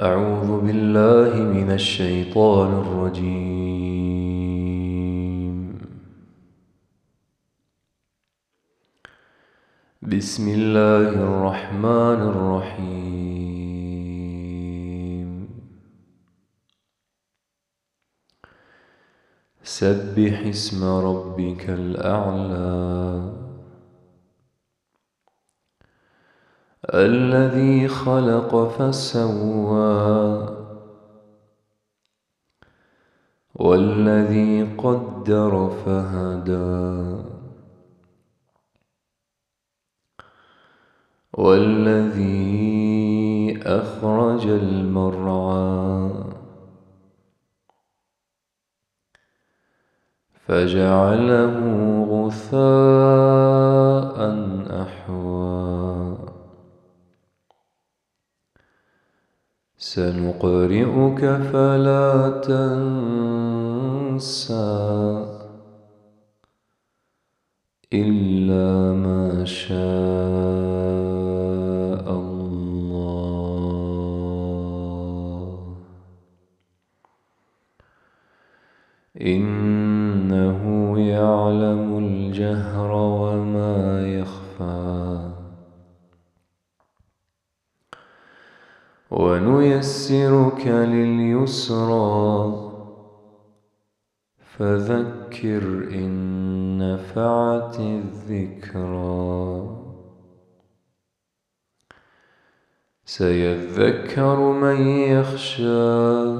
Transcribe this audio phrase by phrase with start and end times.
[0.00, 3.54] أعوذ بالله من الشيطان الرجيم.
[10.02, 13.48] بسم الله الرحمن الرحيم.
[19.62, 23.43] سبح اسم ربك الأعلى.
[26.84, 30.48] الذي خلق فسوى.
[33.54, 37.22] والذي قدر فهدى.
[41.34, 42.54] والذي
[43.66, 46.10] أخرج المرعى.
[50.46, 51.56] فجعله
[52.10, 52.64] غثاء
[54.82, 56.43] أحوى.
[59.92, 61.20] سنقرئك
[61.52, 63.84] فلا تنسى
[67.92, 69.76] إلا ما شاء
[72.10, 72.94] الله.
[79.20, 80.62] إنه
[80.98, 83.43] يعلم الجهر وما
[89.46, 92.54] ونيسرك لليسرى.
[94.58, 95.62] فذكر
[95.94, 99.68] إن نفعت الذكرى.
[103.04, 106.38] سيذكر من يخشى.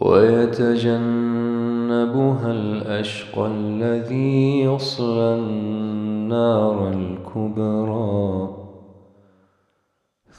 [0.00, 8.57] ويتجنبها الأشقى الذي يصلى النار الكبرى.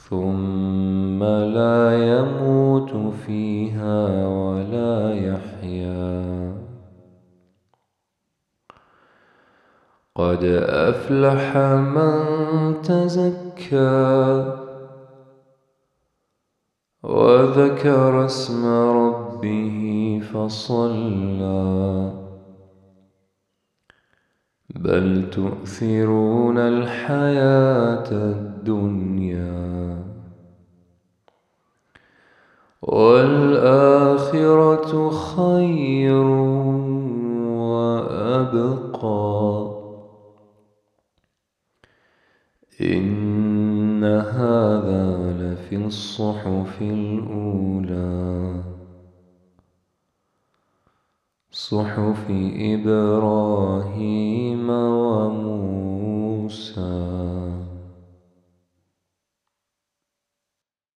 [0.10, 6.54] ثم لا يموت فيها ولا يحيا.
[10.16, 12.22] قد أفلح من
[12.82, 14.56] تزكى
[17.04, 22.14] وذكر اسم ربه فصلى.
[24.76, 28.49] بل تؤثرون الحياة
[32.82, 36.24] والآخرة خير
[37.60, 39.70] وأبقى.
[42.82, 48.64] إن هذا لفي الصحف الأولى.
[51.52, 52.26] صحف
[52.56, 55.59] إبراهيم وموسى.